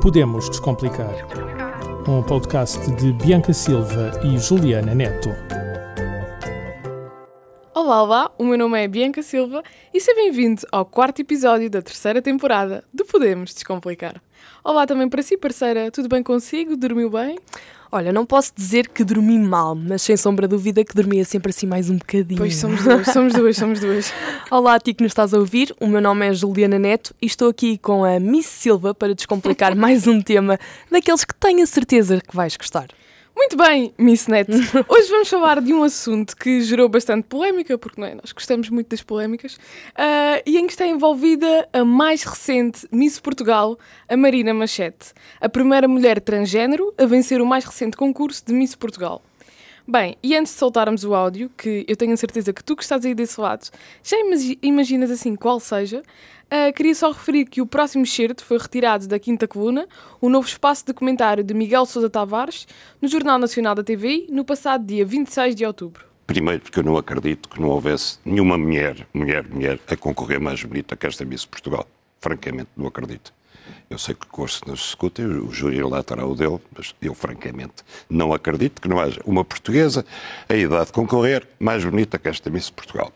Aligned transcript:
Podemos 0.00 0.48
Descomplicar. 0.48 1.14
Um 2.08 2.22
podcast 2.22 2.78
de 2.96 3.12
Bianca 3.12 3.52
Silva 3.52 4.20
e 4.24 4.38
Juliana 4.38 4.94
Neto. 4.94 5.28
Olá, 7.74 8.02
olá, 8.02 8.30
o 8.38 8.44
meu 8.44 8.56
nome 8.58 8.82
é 8.82 8.88
Bianca 8.88 9.22
Silva 9.22 9.62
e 9.92 10.00
seja 10.00 10.14
bem-vindo 10.16 10.62
ao 10.70 10.84
quarto 10.84 11.20
episódio 11.20 11.68
da 11.68 11.82
terceira 11.82 12.22
temporada 12.22 12.84
de 12.92 13.04
Podemos 13.04 13.54
Descomplicar. 13.54 14.22
Olá 14.64 14.86
também 14.86 15.08
para 15.08 15.22
si, 15.22 15.36
parceira, 15.36 15.90
tudo 15.90 16.08
bem 16.08 16.22
consigo? 16.22 16.76
Dormiu 16.76 17.10
bem? 17.10 17.38
Olha, 17.94 18.10
não 18.10 18.24
posso 18.24 18.52
dizer 18.56 18.88
que 18.88 19.04
dormi 19.04 19.38
mal, 19.38 19.74
mas 19.74 20.00
sem 20.00 20.16
sombra 20.16 20.48
de 20.48 20.56
dúvida 20.56 20.82
que 20.82 20.94
dormia 20.94 21.26
sempre 21.26 21.50
assim 21.50 21.66
mais 21.66 21.90
um 21.90 21.98
bocadinho. 21.98 22.38
Pois 22.38 22.56
somos 22.56 22.82
duas, 22.82 23.06
somos 23.08 23.32
duas, 23.34 23.54
somos 23.54 23.80
duas. 23.80 24.14
Olá 24.50 24.76
a 24.76 24.80
ti 24.80 24.94
que 24.94 25.02
nos 25.02 25.10
estás 25.10 25.34
a 25.34 25.38
ouvir, 25.38 25.74
o 25.78 25.86
meu 25.86 26.00
nome 26.00 26.26
é 26.26 26.32
Juliana 26.32 26.78
Neto 26.78 27.14
e 27.20 27.26
estou 27.26 27.50
aqui 27.50 27.76
com 27.76 28.02
a 28.02 28.18
Miss 28.18 28.46
Silva 28.46 28.94
para 28.94 29.14
descomplicar 29.14 29.76
mais 29.76 30.06
um 30.06 30.22
tema 30.22 30.58
daqueles 30.90 31.22
que 31.22 31.34
tenho 31.34 31.62
a 31.62 31.66
certeza 31.66 32.18
que 32.18 32.34
vais 32.34 32.56
gostar. 32.56 32.88
Muito 33.42 33.56
bem, 33.56 33.92
Miss 33.98 34.28
Net. 34.28 34.48
Hoje 34.88 35.10
vamos 35.10 35.28
falar 35.28 35.60
de 35.60 35.74
um 35.74 35.82
assunto 35.82 36.36
que 36.36 36.60
gerou 36.60 36.88
bastante 36.88 37.24
polémica, 37.24 37.76
porque 37.76 38.00
não 38.00 38.06
é? 38.06 38.14
nós 38.14 38.30
gostamos 38.30 38.70
muito 38.70 38.88
das 38.88 39.02
polémicas, 39.02 39.54
uh, 39.54 40.40
e 40.46 40.56
em 40.58 40.64
que 40.64 40.72
está 40.72 40.86
envolvida 40.86 41.68
a 41.72 41.84
mais 41.84 42.22
recente 42.22 42.86
Miss 42.92 43.18
Portugal, 43.18 43.76
a 44.08 44.16
Marina 44.16 44.54
Machete, 44.54 45.12
a 45.40 45.48
primeira 45.48 45.88
mulher 45.88 46.20
transgênero 46.20 46.94
a 46.96 47.04
vencer 47.04 47.42
o 47.42 47.46
mais 47.46 47.64
recente 47.64 47.96
concurso 47.96 48.46
de 48.46 48.54
Miss 48.54 48.76
Portugal. 48.76 49.20
Bem, 49.86 50.16
e 50.22 50.36
antes 50.36 50.52
de 50.52 50.58
soltarmos 50.58 51.04
o 51.04 51.14
áudio, 51.14 51.50
que 51.56 51.84
eu 51.88 51.96
tenho 51.96 52.12
a 52.12 52.16
certeza 52.16 52.52
que 52.52 52.62
tu 52.62 52.76
que 52.76 52.82
estás 52.82 53.04
aí 53.04 53.14
desse 53.14 53.40
lado 53.40 53.68
já 54.02 54.16
imaginas 54.62 55.10
assim 55.10 55.34
qual 55.34 55.58
seja, 55.58 56.02
Uh, 56.52 56.70
queria 56.74 56.94
só 56.94 57.10
referir 57.10 57.46
que 57.46 57.62
o 57.62 57.66
próximo 57.66 58.04
excerto 58.04 58.44
foi 58.44 58.58
retirado 58.58 59.08
da 59.08 59.18
Quinta 59.18 59.48
Coluna, 59.48 59.88
o 60.20 60.28
novo 60.28 60.46
espaço 60.46 60.84
de 60.84 60.92
comentário 60.92 61.42
de 61.42 61.54
Miguel 61.54 61.86
Sousa 61.86 62.10
Tavares, 62.10 62.68
no 63.00 63.08
Jornal 63.08 63.38
Nacional 63.38 63.74
da 63.74 63.82
TV, 63.82 64.26
no 64.28 64.44
passado 64.44 64.84
dia 64.84 65.02
26 65.02 65.54
de 65.54 65.64
outubro. 65.64 66.04
Primeiro, 66.26 66.60
porque 66.60 66.80
eu 66.80 66.82
não 66.84 66.98
acredito 66.98 67.48
que 67.48 67.58
não 67.58 67.70
houvesse 67.70 68.18
nenhuma 68.22 68.58
mulher, 68.58 69.06
mulher, 69.14 69.48
mulher, 69.48 69.80
a 69.88 69.96
concorrer 69.96 70.38
mais 70.38 70.62
bonita 70.62 70.94
que 70.94 71.06
esta 71.06 71.24
Miss 71.24 71.46
Portugal. 71.46 71.86
Francamente, 72.20 72.68
não 72.76 72.86
acredito. 72.86 73.32
Eu 73.88 73.98
sei 73.98 74.14
que 74.14 74.26
o 74.26 74.28
curso 74.28 74.62
não 74.66 74.76
se 74.76 74.84
escuta, 74.84 75.22
o 75.22 75.52
júri 75.52 75.78
terá 76.04 76.26
o 76.26 76.34
dele, 76.34 76.58
mas 76.76 76.94
eu, 77.00 77.14
francamente, 77.14 77.84
não 78.08 78.32
acredito 78.32 78.80
que 78.80 78.88
não 78.88 78.98
haja 78.98 79.20
uma 79.24 79.44
portuguesa 79.44 80.04
a 80.48 80.54
idade 80.54 80.86
de 80.86 80.92
concorrer 80.92 81.46
mais 81.58 81.84
bonita 81.84 82.18
que 82.18 82.28
esta 82.28 82.50
Miss 82.50 82.70
Portugal. 82.70 83.12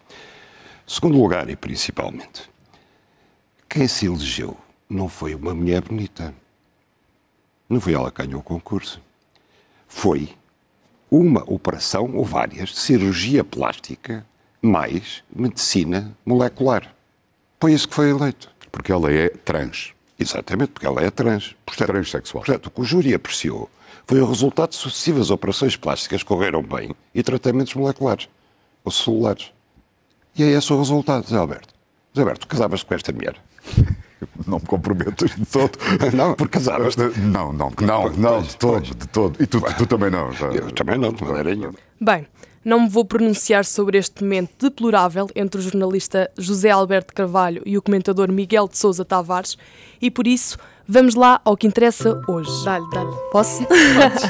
Segundo 0.86 1.20
lugar, 1.20 1.48
e 1.48 1.56
principalmente, 1.56 2.48
quem 3.68 3.88
se 3.88 4.06
elegeu 4.06 4.56
não 4.88 5.08
foi 5.08 5.34
uma 5.34 5.54
mulher 5.54 5.82
bonita. 5.82 6.32
Não 7.68 7.80
foi 7.80 7.94
ela 7.94 8.10
que 8.10 8.22
ganhou 8.22 8.40
o 8.40 8.44
concurso. 8.44 9.00
Foi 9.88 10.30
uma 11.10 11.42
operação, 11.50 12.14
ou 12.14 12.24
várias, 12.24 12.74
cirurgia 12.74 13.42
plástica 13.42 14.24
mais 14.62 15.24
medicina 15.34 16.16
molecular. 16.24 16.94
Foi 17.60 17.72
isso 17.72 17.88
que 17.88 17.94
foi 17.94 18.10
eleito. 18.10 18.50
Porque 18.70 18.92
ela 18.92 19.12
é 19.12 19.28
trans. 19.28 19.95
Exatamente, 20.18 20.72
porque 20.72 20.86
ela 20.86 21.02
é 21.02 21.10
trans. 21.10 21.54
Portanto, 21.64 21.88
Transsexual. 21.88 22.44
Portanto, 22.44 22.66
o 22.66 22.70
que 22.70 22.80
o 22.80 22.84
júri 22.84 23.14
apreciou 23.14 23.70
foi 24.06 24.20
o 24.20 24.26
resultado 24.26 24.70
de 24.70 24.76
sucessivas 24.76 25.30
operações 25.30 25.76
plásticas 25.76 26.22
que 26.22 26.28
correram 26.28 26.62
bem 26.62 26.94
e 27.14 27.22
tratamentos 27.22 27.74
moleculares 27.74 28.28
ou 28.84 28.92
celulares. 28.92 29.50
E 30.36 30.42
é 30.42 30.46
esse 30.46 30.72
o 30.72 30.78
resultado, 30.78 31.28
Zé 31.28 31.36
Alberto. 31.36 31.74
Zé 32.14 32.22
Alberto, 32.22 32.46
casavas 32.46 32.82
com 32.82 32.94
esta 32.94 33.12
mulher. 33.12 33.36
Não 34.46 34.58
me 34.58 34.64
comprometo 34.64 35.26
de 35.26 35.44
todo. 35.46 35.78
Não, 36.14 36.34
porque 36.34 36.58
casavas. 36.58 36.96
Não, 36.96 37.52
não, 37.52 37.70
não, 37.82 38.10
não, 38.10 38.42
de 38.42 38.56
todo, 38.56 38.82
de 38.82 39.08
todo. 39.08 39.42
E 39.42 39.46
tu, 39.46 39.60
tu 39.76 39.86
também 39.86 40.10
não. 40.10 40.32
Já. 40.32 40.46
Eu 40.46 40.70
também 40.72 40.98
não, 40.98 41.12
de 41.12 41.22
maneira 41.22 41.54
nenhuma. 41.54 41.74
Bem, 42.00 42.26
não 42.66 42.80
me 42.80 42.88
vou 42.88 43.04
pronunciar 43.04 43.64
sobre 43.64 43.96
este 43.96 44.24
momento 44.24 44.50
deplorável 44.58 45.28
entre 45.36 45.60
o 45.60 45.62
jornalista 45.62 46.28
José 46.36 46.68
Alberto 46.68 47.14
Carvalho 47.14 47.62
e 47.64 47.78
o 47.78 47.82
comentador 47.82 48.32
Miguel 48.32 48.66
de 48.66 48.76
Sousa 48.76 49.04
Tavares 49.04 49.56
e 50.02 50.10
por 50.10 50.26
isso 50.26 50.58
vamos 50.84 51.14
lá 51.14 51.40
ao 51.44 51.56
que 51.56 51.68
interessa 51.68 52.20
hoje. 52.26 52.50
Dá-lhe, 52.64 52.90
dá-lhe. 52.90 53.16
Posso? 53.30 53.64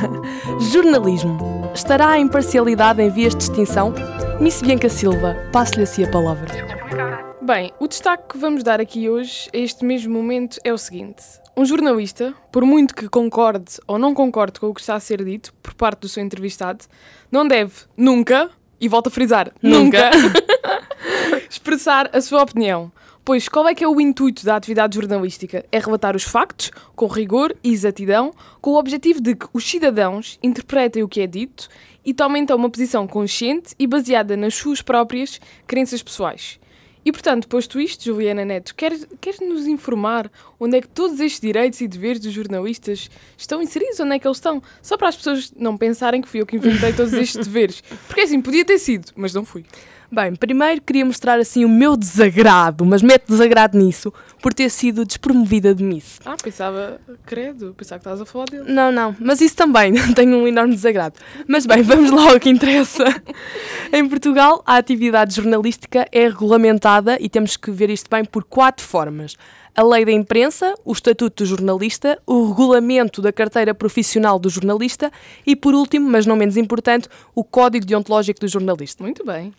Jornalismo. 0.70 1.38
Estará 1.75 2.10
a 2.10 2.19
imparcialidade 2.19 3.00
em 3.00 3.08
vias 3.08 3.34
de 3.34 3.44
extinção? 3.44 3.94
Miss 4.38 4.60
Bianca 4.60 4.91
Silva, 4.91 5.34
passo-lhe 5.50 5.84
assim 5.84 6.04
a 6.04 6.10
palavra. 6.10 6.52
Bem, 7.41 7.72
o 7.80 7.88
destaque 7.88 8.34
que 8.34 8.38
vamos 8.38 8.62
dar 8.62 8.82
aqui 8.82 9.08
hoje, 9.08 9.48
a 9.54 9.56
este 9.56 9.82
mesmo 9.82 10.12
momento, 10.12 10.58
é 10.62 10.75
o 10.75 10.78
seguinte. 10.78 11.22
Um 11.59 11.65
jornalista, 11.65 12.34
por 12.53 12.67
muito 12.67 12.94
que 12.94 13.09
concorde 13.09 13.81
ou 13.87 13.99
não 13.99 14.12
concorde 14.12 14.61
com 14.61 14.67
o 14.67 14.75
que 14.75 14.81
está 14.83 14.94
a 14.94 15.00
ser 15.00 15.25
dito 15.25 15.55
por 15.62 15.72
parte 15.72 16.00
do 16.00 16.09
seu 16.09 16.22
entrevistado, 16.22 16.84
não 17.33 17.49
deve 17.49 17.72
nunca, 17.97 18.50
e 18.78 18.87
volto 18.89 19.06
a 19.06 19.11
frisar, 19.11 19.50
nunca, 19.62 20.11
expressar 21.49 22.11
a 22.12 22.21
sua 22.21 22.43
opinião. 22.43 22.93
Pois 23.25 23.49
qual 23.49 23.67
é 23.67 23.75
que 23.75 23.83
é 23.83 23.89
o 23.89 23.99
intuito 23.99 24.44
da 24.44 24.55
atividade 24.55 24.97
jornalística? 24.97 25.65
É 25.72 25.78
relatar 25.78 26.15
os 26.15 26.25
factos, 26.25 26.71
com 26.94 27.06
rigor 27.06 27.56
e 27.65 27.73
exatidão, 27.73 28.34
com 28.61 28.73
o 28.73 28.78
objetivo 28.78 29.23
de 29.23 29.34
que 29.34 29.47
os 29.55 29.65
cidadãos 29.65 30.38
interpretem 30.43 31.03
o 31.03 31.09
que 31.09 31.23
é 31.23 31.27
dito 31.27 31.71
e 32.05 32.12
tomem 32.12 32.43
então 32.43 32.59
uma 32.59 32.69
posição 32.69 33.06
consciente 33.06 33.75
e 33.78 33.87
baseada 33.87 34.37
nas 34.37 34.55
suas 34.55 34.83
próprias 34.83 35.41
crenças 35.67 36.03
pessoais. 36.03 36.61
E 37.06 37.12
portanto, 37.12 37.47
posto 37.47 37.78
isto, 37.78 38.03
Juliana 38.03 38.44
Neto, 38.44 38.75
queres, 38.75 39.06
queres 39.21 39.39
nos 39.39 39.65
informar 39.69 40.28
onde 40.59 40.78
é 40.78 40.81
que 40.81 40.89
todos 40.89 41.21
estes 41.21 41.41
direitos 41.41 41.81
e 41.81 41.87
deveres 41.87 42.19
dos 42.19 42.33
jornalistas 42.33 43.09
estão 43.39 43.62
inseridos? 43.62 44.00
Onde 44.00 44.17
é 44.17 44.19
que 44.19 44.27
eles 44.27 44.39
estão? 44.39 44.61
Só 44.83 44.97
para 44.97 45.11
as 45.11 45.17
pessoas 45.17 45.53
não 45.56 45.77
pensarem 45.77 46.21
que 46.21 46.28
fui 46.28 46.41
eu 46.41 46.47
que 46.47 46.56
inventei 46.56 46.93
todos 46.93 47.12
estes 47.12 47.47
deveres. 47.47 47.81
Porque 48.09 48.22
assim, 48.22 48.43
podia 48.43 48.65
ter 48.65 48.81
sido, 48.81 49.12
mas 49.15 49.33
não 49.33 49.44
fui. 49.44 49.65
Bem, 50.11 50.34
primeiro 50.34 50.81
queria 50.81 51.05
mostrar 51.05 51.39
assim 51.39 51.65
o 51.65 51.69
meu 51.69 51.97
desagrado, 51.97 52.84
mas 52.84 53.03
mete 53.03 53.27
desagrado 53.28 53.77
nisso, 53.77 54.12
por 54.41 54.55
ter 54.55 54.71
sido 54.71 55.05
despromovida 55.05 55.75
de 55.75 55.83
Miss. 55.83 56.21
Ah, 56.25 56.37
pensava, 56.41 57.00
credo, 57.25 57.75
pensava 57.77 57.99
que 57.99 58.09
estavas 58.09 58.21
a 58.21 58.27
falar 58.27 58.44
dele. 58.47 58.72
Não, 58.72 58.93
não, 58.93 59.17
mas 59.19 59.41
isso 59.41 59.56
também, 59.56 59.94
tenho 60.15 60.37
um 60.37 60.47
enorme 60.47 60.75
desagrado. 60.75 61.17
Mas 61.49 61.67
bem, 61.67 61.83
vamos 61.83 62.11
lá 62.11 62.31
ao 62.33 62.41
que 62.41 62.49
interessa. 62.49 63.05
em 63.93 64.09
Portugal, 64.09 64.62
a 64.65 64.77
atividade 64.77 65.34
jornalística 65.34 66.06
é 66.12 66.28
regulamentada 66.28 67.19
e 67.21 67.28
temos 67.28 67.56
que 67.56 67.71
ver 67.71 67.91
isto 67.91 68.09
bem 68.09 68.25
por 68.25 68.44
quatro 68.44 68.84
formas 68.84 69.34
a 69.77 69.83
lei 69.83 70.06
da 70.06 70.12
imprensa, 70.12 70.75
o 70.87 70.93
estatuto 70.93 71.44
do 71.44 71.47
jornalista, 71.47 72.19
o 72.27 72.49
regulamento 72.49 73.21
da 73.21 73.31
carteira 73.31 73.75
profissional 73.75 74.38
do 74.38 74.49
jornalista 74.49 75.12
e, 75.47 75.55
por 75.55 75.75
último, 75.75 76.09
mas 76.09 76.25
não 76.25 76.34
menos 76.34 76.56
importante, 76.56 77.09
o 77.34 77.44
código 77.44 77.84
deontológico 77.84 78.41
do 78.41 78.49
jornalista. 78.49 79.05
Muito 79.05 79.23
bem. 79.23 79.53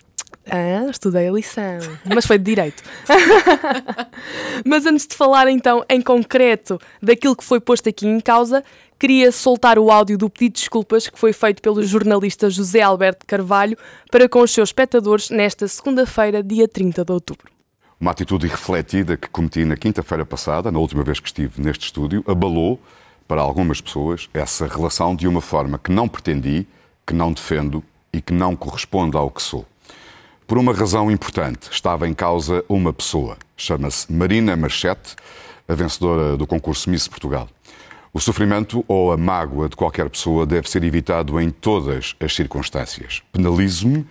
Ah, 0.50 0.90
estudei 0.90 1.28
a 1.28 1.32
lição, 1.32 1.80
mas 2.06 2.26
foi 2.26 2.38
de 2.38 2.46
direito. 2.46 2.84
mas 4.66 4.86
antes 4.86 5.06
de 5.06 5.16
falar 5.16 5.50
então 5.50 5.84
em 5.90 6.02
concreto 6.02 6.80
daquilo 7.02 7.36
que 7.36 7.44
foi 7.44 7.60
posto 7.60 7.90
aqui 7.90 8.08
em 8.08 8.20
causa, 8.20 8.64
queria 8.98 9.32
soltar 9.32 9.78
o 9.78 9.92
áudio 9.92 10.18
do 10.18 10.30
pedido 10.30 10.54
de 10.54 10.62
desculpas 10.62 11.08
que 11.08 11.20
foi 11.20 11.34
feito 11.34 11.62
pelo 11.62 11.84
jornalista 11.84 12.50
José 12.50 12.82
Alberto 12.82 13.26
Carvalho 13.26 13.78
para 14.10 14.30
com 14.30 14.42
os 14.42 14.52
seus 14.52 14.70
espectadores 14.70 15.30
nesta 15.30 15.68
segunda-feira, 15.68 16.42
dia 16.42 16.68
30 16.68 17.04
de 17.04 17.12
outubro. 17.12 17.52
Uma 18.00 18.12
atitude 18.12 18.46
irrefletida 18.46 19.18
que 19.18 19.28
cometi 19.28 19.66
na 19.66 19.76
quinta-feira 19.76 20.26
passada, 20.26 20.72
na 20.72 20.80
última 20.80 21.04
vez 21.04 21.20
que 21.20 21.28
estive 21.28 21.62
neste 21.62 21.86
estúdio, 21.86 22.24
abalou, 22.28 22.80
para 23.28 23.42
algumas 23.42 23.82
pessoas, 23.82 24.30
essa 24.34 24.68
relação 24.68 25.16
de 25.16 25.28
uma 25.28 25.42
forma 25.42 25.78
que 25.78 25.92
não 25.92 26.08
pretendi, 26.08 26.66
que 27.06 27.14
não 27.14 27.34
defendo 27.34 27.84
e 28.14 28.22
que 28.22 28.32
não 28.32 28.56
corresponde 28.56 29.18
ao 29.18 29.30
que 29.30 29.42
sou. 29.42 29.66
Por 30.48 30.58
uma 30.58 30.72
razão 30.72 31.12
importante, 31.12 31.68
estava 31.70 32.08
em 32.08 32.14
causa 32.14 32.64
uma 32.70 32.94
pessoa. 32.94 33.38
Chama-se 33.58 34.10
Marina 34.10 34.56
Marchete, 34.56 35.14
a 35.68 35.76
vencedora 35.76 36.38
do 36.38 36.48
concurso 36.48 36.90
Miss 36.90 37.06
Portugal. 37.06 37.50
O 38.14 38.20
sofrimento 38.22 38.82
ou 38.88 39.12
a 39.12 39.18
mágoa 39.18 39.68
de 39.68 39.76
qualquer 39.76 40.10
pessoa 40.10 40.46
deve 40.46 40.70
ser 40.70 40.86
evitado 40.86 41.38
em 41.42 41.50
todas 41.50 42.16
as 42.18 42.34
circunstâncias. 42.34 43.22
Penalizo-me 43.34 44.08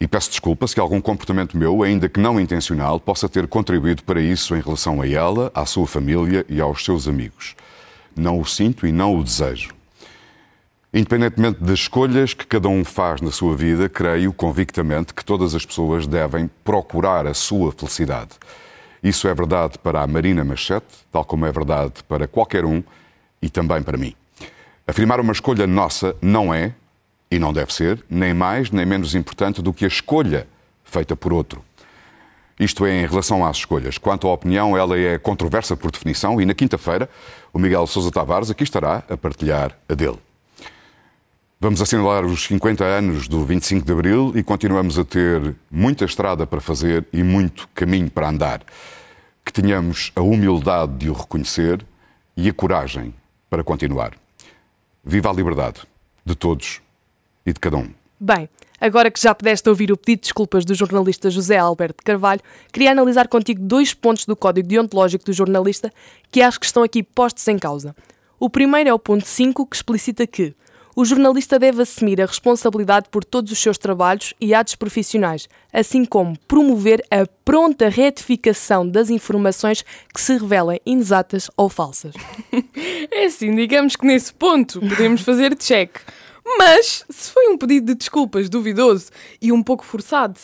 e 0.00 0.08
peço 0.08 0.30
desculpa 0.30 0.66
se 0.66 0.80
algum 0.80 1.00
comportamento 1.00 1.56
meu, 1.56 1.84
ainda 1.84 2.08
que 2.08 2.18
não 2.18 2.40
intencional, 2.40 2.98
possa 2.98 3.28
ter 3.28 3.46
contribuído 3.46 4.02
para 4.02 4.20
isso 4.20 4.56
em 4.56 4.60
relação 4.60 5.00
a 5.00 5.08
ela, 5.08 5.52
à 5.54 5.64
sua 5.64 5.86
família 5.86 6.44
e 6.48 6.60
aos 6.60 6.84
seus 6.84 7.06
amigos. 7.06 7.54
Não 8.16 8.40
o 8.40 8.44
sinto 8.44 8.88
e 8.88 8.90
não 8.90 9.16
o 9.16 9.22
desejo. 9.22 9.77
Independentemente 10.98 11.62
das 11.62 11.78
escolhas 11.78 12.34
que 12.34 12.44
cada 12.44 12.68
um 12.68 12.84
faz 12.84 13.20
na 13.20 13.30
sua 13.30 13.54
vida, 13.54 13.88
creio 13.88 14.32
convictamente 14.32 15.14
que 15.14 15.24
todas 15.24 15.54
as 15.54 15.64
pessoas 15.64 16.08
devem 16.08 16.50
procurar 16.64 17.24
a 17.24 17.32
sua 17.34 17.70
felicidade. 17.70 18.30
Isso 19.00 19.28
é 19.28 19.32
verdade 19.32 19.78
para 19.78 20.02
a 20.02 20.06
Marina 20.08 20.44
Machete, 20.44 20.88
tal 21.12 21.24
como 21.24 21.46
é 21.46 21.52
verdade 21.52 22.02
para 22.08 22.26
qualquer 22.26 22.64
um 22.64 22.82
e 23.40 23.48
também 23.48 23.80
para 23.80 23.96
mim. 23.96 24.12
Afirmar 24.88 25.20
uma 25.20 25.30
escolha 25.30 25.68
nossa 25.68 26.16
não 26.20 26.52
é, 26.52 26.74
e 27.30 27.38
não 27.38 27.52
deve 27.52 27.72
ser, 27.72 28.04
nem 28.10 28.34
mais 28.34 28.72
nem 28.72 28.84
menos 28.84 29.14
importante 29.14 29.62
do 29.62 29.72
que 29.72 29.84
a 29.84 29.88
escolha 29.88 30.48
feita 30.82 31.14
por 31.14 31.32
outro. 31.32 31.62
Isto 32.58 32.84
é 32.84 33.04
em 33.04 33.06
relação 33.06 33.46
às 33.46 33.58
escolhas. 33.58 33.98
Quanto 33.98 34.26
à 34.26 34.32
opinião, 34.32 34.76
ela 34.76 34.98
é 34.98 35.16
controversa 35.16 35.76
por 35.76 35.92
definição 35.92 36.40
e 36.40 36.44
na 36.44 36.54
quinta-feira 36.54 37.08
o 37.52 37.58
Miguel 37.60 37.86
Sousa 37.86 38.10
Tavares 38.10 38.50
aqui 38.50 38.64
estará 38.64 39.04
a 39.08 39.16
partilhar 39.16 39.78
a 39.88 39.94
dele. 39.94 40.18
Vamos 41.60 41.82
assinalar 41.82 42.24
os 42.24 42.44
50 42.44 42.84
anos 42.84 43.26
do 43.26 43.44
25 43.44 43.84
de 43.84 43.90
Abril 43.90 44.32
e 44.36 44.44
continuamos 44.44 44.96
a 44.96 45.04
ter 45.04 45.56
muita 45.68 46.04
estrada 46.04 46.46
para 46.46 46.60
fazer 46.60 47.04
e 47.12 47.20
muito 47.20 47.68
caminho 47.74 48.08
para 48.08 48.28
andar. 48.28 48.62
Que 49.44 49.52
tenhamos 49.52 50.12
a 50.14 50.20
humildade 50.20 50.92
de 50.98 51.10
o 51.10 51.12
reconhecer 51.12 51.84
e 52.36 52.48
a 52.48 52.52
coragem 52.52 53.12
para 53.50 53.64
continuar. 53.64 54.12
Viva 55.02 55.30
a 55.30 55.32
liberdade 55.32 55.80
de 56.24 56.36
todos 56.36 56.80
e 57.44 57.52
de 57.52 57.58
cada 57.58 57.76
um. 57.76 57.90
Bem, 58.20 58.48
agora 58.80 59.10
que 59.10 59.20
já 59.20 59.34
pudeste 59.34 59.68
ouvir 59.68 59.90
o 59.90 59.96
pedido 59.96 60.20
de 60.20 60.26
desculpas 60.26 60.64
do 60.64 60.76
jornalista 60.76 61.28
José 61.28 61.58
Alberto 61.58 62.04
Carvalho, 62.04 62.40
queria 62.72 62.92
analisar 62.92 63.26
contigo 63.26 63.60
dois 63.60 63.92
pontos 63.92 64.26
do 64.26 64.36
código 64.36 64.68
deontológico 64.68 65.24
do 65.24 65.32
jornalista 65.32 65.92
que 66.30 66.40
acho 66.40 66.60
que 66.60 66.66
estão 66.66 66.84
aqui 66.84 67.02
postos 67.02 67.48
em 67.48 67.58
causa. 67.58 67.96
O 68.38 68.48
primeiro 68.48 68.90
é 68.90 68.94
o 68.94 68.98
ponto 68.98 69.26
5, 69.26 69.66
que 69.66 69.74
explicita 69.74 70.24
que 70.24 70.54
o 70.98 71.04
jornalista 71.04 71.60
deve 71.60 71.80
assumir 71.80 72.20
a 72.20 72.26
responsabilidade 72.26 73.08
por 73.08 73.24
todos 73.24 73.52
os 73.52 73.58
seus 73.60 73.78
trabalhos 73.78 74.34
e 74.40 74.52
atos 74.52 74.74
profissionais, 74.74 75.48
assim 75.72 76.04
como 76.04 76.36
promover 76.48 77.00
a 77.08 77.24
pronta 77.44 77.88
retificação 77.88 78.84
das 78.84 79.08
informações 79.08 79.84
que 80.12 80.20
se 80.20 80.36
revelem 80.36 80.80
inexatas 80.84 81.48
ou 81.56 81.68
falsas. 81.68 82.14
É 83.12 83.26
assim, 83.26 83.54
digamos 83.54 83.94
que 83.94 84.04
nesse 84.04 84.34
ponto 84.34 84.80
podemos 84.80 85.20
fazer 85.20 85.54
check. 85.54 85.98
Mas, 86.58 87.04
se 87.08 87.30
foi 87.30 87.48
um 87.48 87.56
pedido 87.56 87.86
de 87.86 87.94
desculpas 87.94 88.48
duvidoso 88.48 89.10
e 89.40 89.52
um 89.52 89.62
pouco 89.62 89.84
forçado, 89.84 90.40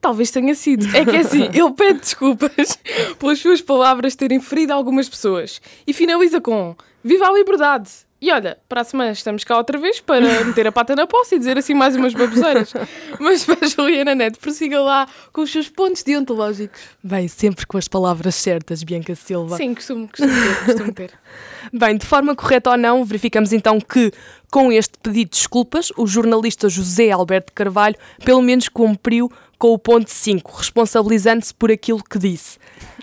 talvez 0.00 0.30
tenha 0.30 0.54
sido. 0.54 0.86
É 0.96 1.04
que 1.04 1.16
é 1.16 1.20
assim, 1.20 1.50
ele 1.52 1.72
pede 1.76 1.98
desculpas 1.98 2.78
pelas 3.18 3.40
suas 3.40 3.60
palavras 3.60 4.14
terem 4.14 4.40
ferido 4.40 4.72
algumas 4.72 5.08
pessoas 5.08 5.60
e 5.84 5.92
finaliza 5.92 6.40
com 6.40 6.76
Viva 7.02 7.26
a 7.26 7.32
liberdade! 7.32 8.05
E 8.26 8.32
olha, 8.32 8.58
para 8.68 8.80
a 8.80 8.84
semana 8.84 9.12
estamos 9.12 9.44
cá 9.44 9.56
outra 9.56 9.78
vez 9.78 10.00
para 10.00 10.20
meter 10.44 10.66
a 10.66 10.72
pata 10.72 10.96
na 10.96 11.06
poça 11.06 11.36
e 11.36 11.38
dizer 11.38 11.56
assim 11.56 11.74
mais 11.74 11.94
umas 11.94 12.12
baboseiras. 12.12 12.72
Mas 13.20 13.44
para 13.44 13.64
a 13.64 13.68
Juliana 13.68 14.16
Neto, 14.16 14.40
prossiga 14.40 14.80
lá 14.80 15.06
com 15.32 15.42
os 15.42 15.52
seus 15.52 15.68
pontos 15.68 16.02
deontológicos. 16.02 16.80
Bem, 17.00 17.28
sempre 17.28 17.64
com 17.64 17.78
as 17.78 17.86
palavras 17.86 18.34
certas, 18.34 18.82
Bianca 18.82 19.14
Silva. 19.14 19.56
Sim, 19.56 19.76
costumo, 19.76 20.08
costumo 20.08 20.32
ter. 20.34 20.64
Costumo 20.64 20.92
ter. 20.92 21.12
Bem, 21.72 21.96
de 21.96 22.04
forma 22.04 22.34
correta 22.34 22.70
ou 22.70 22.76
não, 22.76 23.04
verificamos 23.04 23.52
então 23.52 23.78
que, 23.80 24.10
com 24.50 24.70
este 24.72 24.98
pedido 25.02 25.30
de 25.30 25.38
desculpas, 25.38 25.90
o 25.96 26.06
jornalista 26.06 26.68
José 26.68 27.10
Alberto 27.10 27.52
Carvalho 27.52 27.96
pelo 28.24 28.42
menos 28.42 28.68
cumpriu 28.68 29.30
com 29.58 29.72
o 29.72 29.78
ponto 29.78 30.10
5, 30.10 30.56
responsabilizando-se 30.56 31.54
por 31.54 31.70
aquilo 31.70 32.02
que 32.02 32.18
disse. 32.18 32.58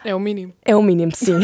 É 0.06 0.14
o 0.14 0.20
mínimo. 0.20 0.54
É 0.64 0.76
o 0.76 0.84
mínimo, 0.84 1.16
sim. 1.16 1.40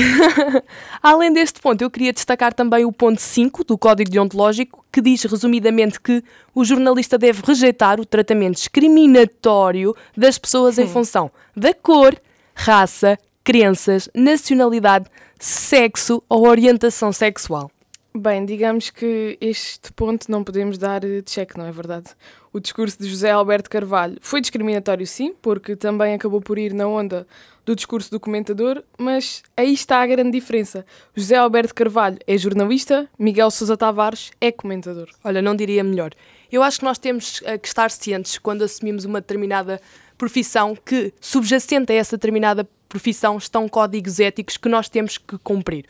Além 1.01 1.31
deste 1.31 1.61
ponto, 1.61 1.81
eu 1.81 1.89
queria 1.89 2.11
destacar 2.11 2.53
também 2.53 2.85
o 2.85 2.91
ponto 2.91 3.21
5 3.21 3.63
do 3.63 3.77
Código 3.77 4.11
Deontológico, 4.11 4.85
que 4.91 5.01
diz 5.01 5.23
resumidamente 5.23 5.99
que 5.99 6.21
o 6.53 6.65
jornalista 6.65 7.17
deve 7.17 7.41
rejeitar 7.45 7.99
o 7.99 8.05
tratamento 8.05 8.55
discriminatório 8.55 9.95
das 10.15 10.37
pessoas 10.37 10.77
em 10.77 10.87
função 10.87 11.31
da 11.55 11.73
cor, 11.73 12.15
raça, 12.53 13.17
crenças, 13.43 14.09
nacionalidade, 14.13 15.05
sexo 15.39 16.21
ou 16.27 16.47
orientação 16.47 17.13
sexual. 17.13 17.71
Bem, 18.15 18.43
digamos 18.43 18.89
que 18.89 19.37
este 19.39 19.93
ponto 19.93 20.31
não 20.31 20.43
podemos 20.43 20.79
dar 20.79 21.01
de 21.01 21.23
cheque, 21.27 21.55
não 21.55 21.65
é 21.67 21.71
verdade? 21.71 22.09
O 22.51 22.59
discurso 22.59 22.97
de 22.97 23.07
José 23.07 23.29
Alberto 23.29 23.69
Carvalho 23.69 24.17
foi 24.19 24.41
discriminatório, 24.41 25.05
sim, 25.05 25.35
porque 25.39 25.75
também 25.75 26.15
acabou 26.15 26.41
por 26.41 26.57
ir 26.57 26.73
na 26.73 26.87
onda 26.87 27.27
do 27.63 27.75
discurso 27.75 28.09
do 28.09 28.19
comentador, 28.19 28.83
mas 28.97 29.43
aí 29.55 29.71
está 29.71 30.01
a 30.01 30.07
grande 30.07 30.31
diferença. 30.31 30.83
José 31.15 31.35
Alberto 31.35 31.75
Carvalho 31.75 32.17
é 32.25 32.35
jornalista, 32.35 33.07
Miguel 33.17 33.51
Sousa 33.51 33.77
Tavares 33.77 34.31
é 34.41 34.51
comentador. 34.51 35.07
Olha, 35.23 35.39
não 35.39 35.55
diria 35.55 35.83
melhor. 35.83 36.11
Eu 36.51 36.63
acho 36.63 36.79
que 36.79 36.85
nós 36.85 36.97
temos 36.97 37.43
eh, 37.45 37.59
que 37.59 37.67
estar 37.67 37.91
cientes 37.91 38.39
quando 38.39 38.63
assumimos 38.63 39.05
uma 39.05 39.21
determinada 39.21 39.79
profissão 40.17 40.75
que, 40.75 41.13
subjacente 41.21 41.93
a 41.93 41.95
essa 41.95 42.17
determinada 42.17 42.67
profissão, 42.89 43.37
estão 43.37 43.69
códigos 43.69 44.19
éticos 44.19 44.57
que 44.57 44.67
nós 44.67 44.89
temos 44.89 45.19
que 45.19 45.37
cumprir. 45.37 45.85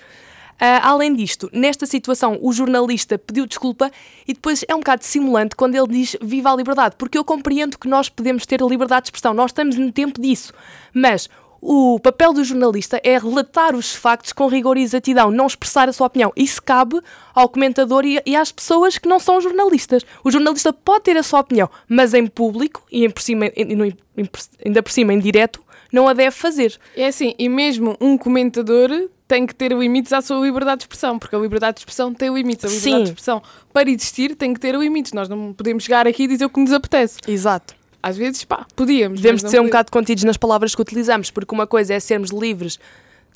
Uh, 0.59 0.83
além 0.83 1.13
disto, 1.13 1.49
nesta 1.53 1.85
situação, 1.85 2.37
o 2.41 2.51
jornalista 2.51 3.17
pediu 3.17 3.45
desculpa 3.45 3.89
e 4.27 4.33
depois 4.33 4.65
é 4.67 4.75
um 4.75 4.79
bocado 4.79 5.05
simulante 5.05 5.55
quando 5.55 5.75
ele 5.75 5.87
diz 5.87 6.17
viva 6.21 6.51
a 6.51 6.55
liberdade, 6.55 6.95
porque 6.97 7.17
eu 7.17 7.23
compreendo 7.23 7.77
que 7.77 7.87
nós 7.87 8.09
podemos 8.09 8.45
ter 8.45 8.61
a 8.61 8.65
liberdade 8.65 9.03
de 9.03 9.07
expressão, 9.07 9.33
nós 9.33 9.51
estamos 9.51 9.77
no 9.77 9.89
tempo 9.89 10.19
disso, 10.21 10.51
mas 10.93 11.29
o 11.61 11.99
papel 11.99 12.33
do 12.33 12.43
jornalista 12.43 12.99
é 13.03 13.17
relatar 13.17 13.75
os 13.75 13.93
factos 13.93 14.33
com 14.33 14.47
rigor 14.47 14.77
e 14.77 14.81
exatidão, 14.81 15.31
não 15.31 15.47
expressar 15.47 15.89
a 15.89 15.93
sua 15.93 16.07
opinião. 16.07 16.31
Isso 16.35 16.61
cabe 16.61 16.99
ao 17.33 17.49
comentador 17.49 18.05
e, 18.05 18.21
e 18.25 18.35
às 18.35 18.51
pessoas 18.51 18.97
que 18.97 19.09
não 19.09 19.19
são 19.19 19.41
jornalistas. 19.41 20.03
O 20.23 20.31
jornalista 20.31 20.71
pode 20.71 21.05
ter 21.05 21.17
a 21.17 21.23
sua 21.23 21.41
opinião, 21.41 21.69
mas 21.87 22.13
em 22.13 22.27
público 22.27 22.83
e 22.91 23.05
em 23.05 23.09
por 23.09 23.21
cima, 23.21 23.47
em, 23.47 23.97
ainda 24.65 24.83
por 24.83 24.91
cima 24.91 25.13
em 25.13 25.19
direto, 25.19 25.61
não 25.91 26.07
a 26.07 26.13
deve 26.13 26.31
fazer. 26.31 26.77
É 26.95 27.07
assim, 27.07 27.33
e 27.37 27.49
mesmo 27.49 27.97
um 27.99 28.17
comentador 28.17 28.89
tem 29.29 29.45
que 29.45 29.53
ter 29.53 29.71
limites 29.71 30.11
à 30.11 30.21
sua 30.21 30.43
liberdade 30.43 30.79
de 30.79 30.83
expressão, 30.85 31.19
porque 31.19 31.35
a 31.35 31.39
liberdade 31.39 31.75
de 31.75 31.81
expressão 31.81 32.11
tem 32.11 32.33
limites. 32.33 32.65
A 32.65 32.67
liberdade 32.67 32.95
Sim. 32.97 33.03
de 33.03 33.09
expressão, 33.09 33.43
para 33.71 33.87
existir, 33.87 34.35
tem 34.35 34.55
que 34.55 34.59
ter 34.59 34.73
limites. 34.73 35.13
Nós 35.13 35.29
não 35.29 35.53
podemos 35.53 35.83
chegar 35.83 36.07
aqui 36.07 36.23
e 36.23 36.27
dizer 36.27 36.45
o 36.45 36.49
que 36.49 36.59
nos 36.59 36.73
apetece. 36.73 37.19
Exato. 37.27 37.75
Às 38.01 38.17
vezes, 38.17 38.43
pá, 38.43 38.65
podíamos. 38.75 39.21
Devemos 39.21 39.43
de 39.43 39.51
ser 39.51 39.61
um 39.61 39.65
bocado 39.65 39.91
contidos 39.91 40.23
nas 40.23 40.35
palavras 40.35 40.73
que 40.73 40.81
utilizamos, 40.81 41.29
porque 41.29 41.53
uma 41.53 41.67
coisa 41.67 41.93
é 41.93 41.99
sermos 41.99 42.31
livres 42.31 42.79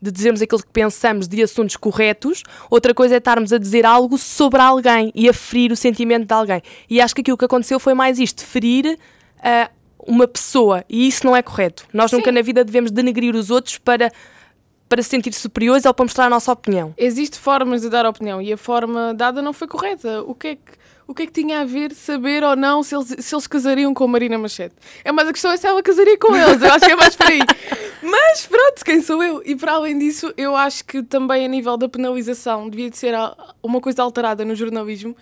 de 0.01 0.11
dizermos 0.11 0.41
aquilo 0.41 0.61
que 0.63 0.69
pensamos 0.73 1.27
de 1.27 1.43
assuntos 1.43 1.77
corretos, 1.77 2.41
outra 2.71 2.93
coisa 2.93 3.13
é 3.13 3.17
estarmos 3.19 3.53
a 3.53 3.59
dizer 3.59 3.85
algo 3.85 4.17
sobre 4.17 4.59
alguém 4.59 5.11
e 5.13 5.29
a 5.29 5.33
ferir 5.33 5.71
o 5.71 5.75
sentimento 5.75 6.25
de 6.25 6.33
alguém. 6.33 6.61
E 6.89 6.99
acho 6.99 7.13
que 7.13 7.21
aquilo 7.21 7.37
que 7.37 7.45
aconteceu 7.45 7.79
foi 7.79 7.93
mais 7.93 8.17
isto, 8.17 8.43
ferir 8.43 8.97
ah, 9.41 9.69
uma 10.05 10.27
pessoa, 10.27 10.83
e 10.89 11.07
isso 11.07 11.25
não 11.25 11.35
é 11.35 11.41
correto. 11.41 11.85
Nós 11.93 12.11
nunca 12.11 12.31
na 12.31 12.41
vida 12.41 12.65
devemos 12.65 12.91
denegrir 12.91 13.35
os 13.35 13.49
outros 13.49 13.77
para, 13.77 14.11
para 14.87 15.01
se 15.01 15.09
sentir 15.09 15.33
superiores 15.33 15.85
ou 15.85 15.93
para 15.93 16.05
mostrar 16.05 16.25
a 16.25 16.29
nossa 16.29 16.51
opinião. 16.51 16.93
Existem 16.97 17.39
formas 17.39 17.81
de 17.81 17.89
dar 17.89 18.05
opinião 18.05 18.41
e 18.41 18.53
a 18.53 18.57
forma 18.57 19.13
dada 19.13 19.41
não 19.41 19.53
foi 19.53 19.67
correta. 19.67 20.21
O 20.23 20.35
que 20.35 20.47
é 20.47 20.55
que. 20.55 20.83
O 21.05 21.13
que 21.13 21.23
é 21.23 21.25
que 21.25 21.33
tinha 21.33 21.59
a 21.59 21.65
ver 21.65 21.93
saber 21.93 22.45
ou 22.45 22.55
não 22.55 22.81
se 22.81 22.95
eles, 22.95 23.13
se 23.19 23.35
eles 23.35 23.45
casariam 23.45 23.93
com 23.93 24.05
a 24.05 24.07
Marina 24.07 24.37
Machete? 24.37 24.73
É 25.03 25.11
mais 25.11 25.27
a 25.27 25.33
questão 25.33 25.51
é 25.51 25.57
se 25.57 25.67
ela 25.67 25.83
casaria 25.83 26.17
com 26.17 26.33
eles. 26.33 26.61
Eu 26.61 26.71
acho 26.71 26.85
que 26.85 26.91
é 26.93 26.95
mais 26.95 27.13
por 27.13 27.27
aí. 27.27 27.39
Mas 28.01 28.45
pronto, 28.45 28.85
quem 28.85 29.01
sou 29.01 29.21
eu? 29.21 29.41
E 29.45 29.53
para 29.53 29.73
além 29.73 29.97
disso, 29.97 30.33
eu 30.37 30.55
acho 30.55 30.85
que 30.85 31.03
também 31.03 31.45
a 31.45 31.47
nível 31.49 31.75
da 31.75 31.89
penalização 31.89 32.69
devia 32.69 32.89
de 32.89 32.97
ser 32.97 33.13
uma 33.61 33.81
coisa 33.81 34.01
alterada 34.01 34.45
no 34.45 34.55
jornalismo, 34.55 35.15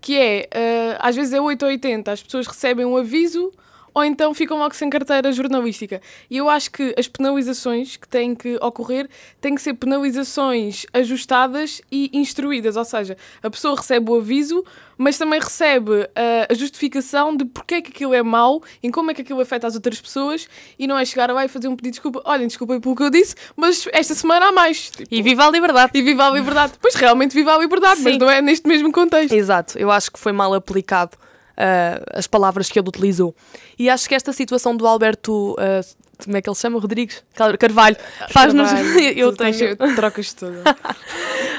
que 0.00 0.16
é, 0.16 0.48
eh, 0.50 0.96
às 1.00 1.14
vezes 1.14 1.32
é 1.32 1.40
8 1.40 1.62
ou 1.62 1.68
80, 1.68 2.12
as 2.12 2.22
pessoas 2.22 2.46
recebem 2.46 2.84
um 2.84 2.96
aviso 2.96 3.52
ou 3.98 4.04
então 4.04 4.32
ficam 4.32 4.58
logo 4.58 4.76
sem 4.76 4.88
carteira 4.88 5.32
jornalística. 5.32 6.00
E 6.30 6.36
eu 6.36 6.48
acho 6.48 6.70
que 6.70 6.94
as 6.96 7.08
penalizações 7.08 7.96
que 7.96 8.06
têm 8.06 8.32
que 8.32 8.56
ocorrer 8.62 9.08
têm 9.40 9.56
que 9.56 9.60
ser 9.60 9.74
penalizações 9.74 10.86
ajustadas 10.92 11.82
e 11.90 12.08
instruídas, 12.12 12.76
ou 12.76 12.84
seja, 12.84 13.16
a 13.42 13.50
pessoa 13.50 13.74
recebe 13.76 14.08
o 14.08 14.16
aviso, 14.16 14.64
mas 14.96 15.18
também 15.18 15.40
recebe 15.40 16.08
ah, 16.14 16.46
a 16.48 16.54
justificação 16.54 17.36
de 17.36 17.44
porque 17.44 17.74
é 17.74 17.82
que 17.82 17.90
aquilo 17.90 18.14
é 18.14 18.22
mau 18.22 18.62
e 18.80 18.88
como 18.90 19.10
é 19.10 19.14
que 19.14 19.22
aquilo 19.22 19.40
afeta 19.40 19.66
as 19.66 19.74
outras 19.74 20.00
pessoas 20.00 20.48
e 20.78 20.86
não 20.86 20.96
é 20.96 21.04
chegar 21.04 21.28
lá 21.32 21.44
e 21.44 21.48
fazer 21.48 21.66
um 21.66 21.74
pedido 21.74 21.94
de 21.94 21.96
desculpa, 21.98 22.22
olhem, 22.24 22.46
desculpem 22.46 22.80
pelo 22.80 22.94
que 22.94 23.02
eu 23.02 23.10
disse, 23.10 23.34
mas 23.56 23.88
esta 23.92 24.14
semana 24.14 24.46
há 24.46 24.52
mais. 24.52 24.90
Tipo, 24.90 25.08
E 25.10 25.22
viva 25.22 25.44
a 25.44 25.50
liberdade! 25.50 25.90
e 25.92 26.02
viva 26.02 26.28
a 26.28 26.30
liberdade. 26.30 26.74
Pois 26.80 26.94
realmente 26.94 27.34
viva 27.34 27.52
a 27.54 27.58
liberdade, 27.58 28.00
mas 28.02 28.12
Sim. 28.12 28.18
não 28.20 28.30
é 28.30 28.40
neste 28.40 28.68
mesmo 28.68 28.92
contexto. 28.92 29.32
Exato, 29.32 29.76
eu 29.76 29.90
acho 29.90 30.12
que 30.12 30.20
foi 30.20 30.30
mal 30.30 30.54
aplicado 30.54 31.16
ah, 31.58 32.00
as 32.14 32.26
palavras 32.26 32.70
que 32.70 32.78
ele 32.78 32.88
utilizou. 32.88 33.34
E 33.78 33.90
acho 33.90 34.08
que 34.08 34.14
esta 34.14 34.32
situação 34.32 34.76
do 34.76 34.86
Alberto, 34.86 35.56
ah, 35.58 35.80
como 36.24 36.36
é 36.36 36.40
que 36.42 36.48
ele 36.48 36.54
se 36.56 36.62
chama? 36.62 36.80
Rodrigues? 36.80 37.22
Car- 37.34 37.58
Carvalho, 37.58 37.96
faz-nos. 38.30 38.68
Trabalho, 38.70 39.00
eu 39.18 39.32
tenho. 39.36 39.76
Trocas 39.96 40.32
tudo. 40.32 40.58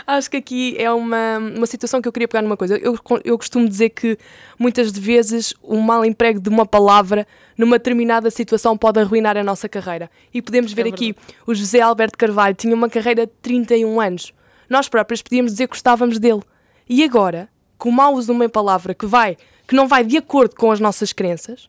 Acho 0.08 0.32
que 0.32 0.38
aqui 0.38 0.76
é 0.80 0.92
uma, 0.92 1.38
uma 1.38 1.68
situação 1.68 2.02
que 2.02 2.08
eu 2.08 2.12
queria 2.12 2.28
pegar 2.28 2.42
numa 2.42 2.58
coisa. 2.58 2.76
Eu, 2.78 2.98
eu 3.24 3.38
costumo 3.38 3.68
dizer 3.70 3.90
que 3.90 4.18
muitas 4.58 4.92
de 4.92 5.00
vezes 5.00 5.54
o 5.62 5.78
mal 5.78 6.04
emprego 6.04 6.40
de 6.40 6.50
uma 6.50 6.66
palavra 6.66 7.28
numa 7.56 7.78
determinada 7.78 8.32
situação 8.32 8.76
pode 8.76 9.00
arruinar 9.00 9.38
a 9.38 9.44
nossa 9.44 9.70
carreira. 9.70 10.10
E 10.34 10.42
podemos 10.42 10.74
ver 10.74 10.88
É 10.88 10.90
aqui, 10.90 11.16
o 11.46 11.54
José 11.54 11.80
Alberto 11.82 12.18
Carvalho 12.18 12.56
tinha 12.56 12.74
uma 12.74 12.90
carreira 12.90 13.28
de 13.28 13.32
31 13.42 14.02
anos. 14.02 14.34
Nós 14.68 14.90
próprios 14.90 15.22
podíamos 15.22 15.52
dizer 15.52 15.68
que 15.68 15.74
gostávamos 15.74 16.18
dele. 16.18 16.42
E 16.88 17.04
agora, 17.04 17.48
com 17.78 17.90
o 17.90 17.94
mau 17.94 18.16
uso 18.16 18.28
de 18.28 18.32
uma 18.32 18.50
palavra 18.50 18.96
que 18.96 19.06
vai, 19.06 19.38
que 19.70 19.76
não 19.76 19.88
vai 19.88 20.04
de 20.04 20.18
acordo 20.18 20.56
com 20.56 20.72
as 20.72 20.80
nossas 20.80 21.14
crenças, 21.14 21.68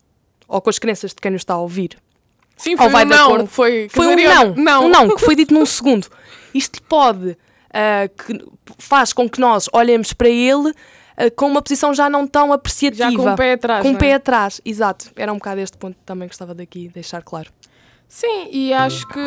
ou 0.48 0.58
com 0.58 0.70
as 0.70 0.78
crenças 0.78 1.10
de 1.10 1.16
quem 1.16 1.30
nos 1.30 1.42
está 1.42 1.52
a 1.52 1.58
ouvir, 1.58 1.98
Sim, 2.56 2.74
foi 2.74 2.86
ou 2.86 2.92
vai 2.92 3.04
um 3.04 3.08
de 3.08 3.14
não. 3.14 3.26
acordo. 3.26 3.46
Foi, 3.46 3.88
Foi 3.90 4.06
um 4.06 4.16
não, 4.16 4.54
não. 4.54 4.84
um 4.86 4.88
não, 4.88 5.14
que 5.14 5.20
foi 5.20 5.36
dito 5.36 5.52
num 5.52 5.66
segundo. 5.66 6.08
Isto 6.54 6.82
pode, 6.84 7.36
ah, 7.74 8.08
que 8.08 8.42
faz 8.78 9.12
com 9.12 9.28
que 9.28 9.38
nós 9.38 9.68
olhemos 9.70 10.14
para 10.14 10.30
ele 10.30 10.72
ah, 11.14 11.30
com 11.36 11.46
uma 11.46 11.60
posição 11.60 11.92
já 11.92 12.08
não 12.08 12.26
tão 12.26 12.54
apreciativa. 12.54 13.10
Já 13.10 13.14
com 13.14 13.32
o 13.32 13.36
pé 13.36 13.52
atrás. 13.52 13.82
Com 13.82 13.92
o 13.92 13.96
é? 13.96 13.98
pé 13.98 14.14
atrás, 14.14 14.62
exato. 14.64 15.10
Era 15.14 15.30
um 15.30 15.36
bocado 15.36 15.60
este 15.60 15.76
ponto 15.76 15.94
que 15.94 16.04
também 16.04 16.26
gostava 16.26 16.54
daqui 16.54 16.88
deixar 16.88 17.22
claro. 17.22 17.50
Sim, 18.12 18.48
e 18.50 18.72
acho 18.72 19.06
que 19.06 19.20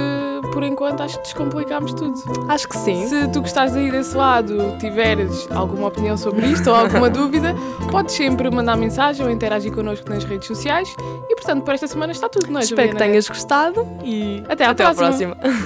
por 0.51 0.61
enquanto 0.61 1.01
acho 1.03 1.15
que 1.19 1.23
descomplicámos 1.23 1.93
tudo. 1.93 2.19
Acho 2.49 2.67
que 2.67 2.75
sim. 2.77 3.07
Se 3.07 3.29
tu 3.29 3.39
gostares 3.39 3.73
aí 3.75 3.89
desse 3.89 4.13
lado, 4.13 4.77
tiveres 4.77 5.47
alguma 5.51 5.87
opinião 5.87 6.17
sobre 6.17 6.47
isto 6.47 6.69
ou 6.69 6.75
alguma 6.75 7.07
dúvida, 7.09 7.55
podes 7.89 8.13
sempre 8.13 8.51
mandar 8.51 8.75
mensagem 8.75 9.25
ou 9.25 9.31
interagir 9.31 9.71
connosco 9.71 10.09
nas 10.09 10.25
redes 10.25 10.47
sociais. 10.47 10.93
E 11.29 11.33
portanto, 11.35 11.63
para 11.63 11.75
esta 11.75 11.87
semana 11.87 12.11
está 12.11 12.27
tudo, 12.27 12.51
não 12.51 12.59
é? 12.59 12.63
Espero 12.63 12.81
que 12.81 12.87
Juliana? 12.91 12.99
tenhas 13.11 13.27
gostado 13.29 13.87
e 14.03 14.43
Até 14.49 14.65
à 14.65 14.71
até 14.71 14.83
à 14.83 14.93
próxima. 14.93 15.35
próxima. 15.37 15.65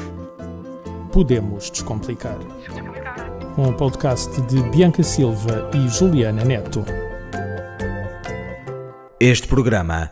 Podemos 1.11 1.71
Descomplicar. 1.71 2.37
Um 3.57 3.73
podcast 3.73 4.39
de 4.41 4.61
Bianca 4.69 5.01
Silva 5.01 5.71
e 5.73 5.87
Juliana 5.89 6.45
Neto. 6.45 6.85
Este 9.19 9.47
programa 9.47 10.11